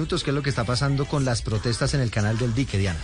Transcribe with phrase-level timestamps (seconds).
[0.00, 0.24] minutos.
[0.24, 2.98] ¿Qué es lo que está pasando con las protestas en el canal del dique, Diana?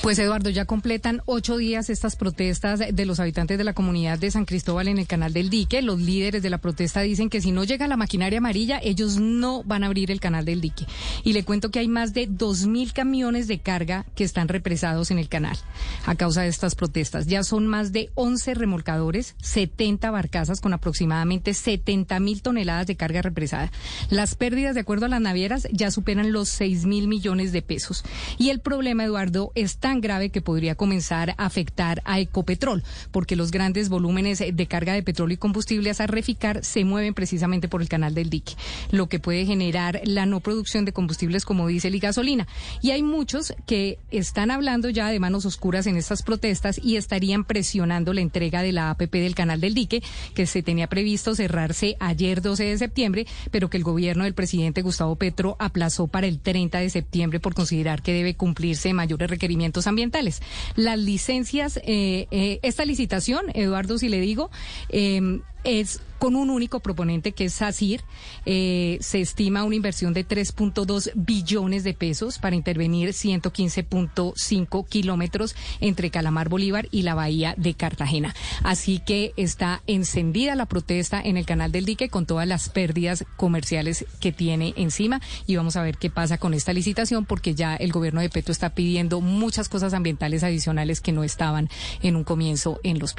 [0.00, 4.30] Pues Eduardo, ya completan ocho días estas protestas de los habitantes de la comunidad de
[4.30, 5.82] San Cristóbal en el canal del dique.
[5.82, 9.62] Los líderes de la protesta dicen que si no llega la maquinaria amarilla, ellos no
[9.64, 10.86] van a abrir el canal del dique.
[11.22, 15.10] Y le cuento que hay más de dos mil camiones de carga que están represados
[15.10, 15.58] en el canal
[16.06, 17.26] a causa de estas protestas.
[17.26, 23.20] Ya son más de 11 remolcadores, 70 barcazas con aproximadamente 70 mil toneladas de carga
[23.20, 23.70] represada.
[24.08, 28.04] Las pérdidas, de acuerdo a las navieras, ya superan los 6 mil millones de pesos.
[28.38, 33.36] Y el problema, Eduardo, es tan grave que podría comenzar a afectar a Ecopetrol, porque
[33.36, 37.82] los grandes volúmenes de carga de petróleo y combustibles a reficar se mueven precisamente por
[37.82, 38.54] el canal del dique,
[38.90, 42.46] lo que puede generar la no producción de combustibles como diésel y gasolina.
[42.82, 47.44] Y hay muchos que están hablando ya de manos oscuras en estas protestas y estarían
[47.44, 50.02] presionando la entrega de la APP del canal del dique,
[50.34, 54.82] que se tenía previsto cerrarse ayer 12 de septiembre, pero que el gobierno del presidente
[54.82, 59.86] Gustavo Petro aplazó para el 30 de septiembre por considerar que debe cumplirse mayores requerimientos
[59.86, 60.40] ambientales.
[60.76, 64.50] Las licencias, eh, eh, esta licitación, Eduardo, si le digo,
[64.90, 68.02] eh, es con un único proponente que es SACIR.
[68.44, 76.10] Eh, se estima una inversión de 3.2 billones de pesos para intervenir 115.5 kilómetros entre
[76.10, 78.34] Calamar Bolívar y la bahía de Cartagena.
[78.64, 83.24] Así que está encendida la protesta en el canal del dique con todas las pérdidas
[83.36, 87.76] comerciales que tiene encima y vamos a ver qué pasa con esta licitación porque ya
[87.76, 91.68] el gobierno de Petro está pidiendo muchas cosas ambientales adicionales que no estaban
[92.02, 93.18] en un comienzo en los pliegos.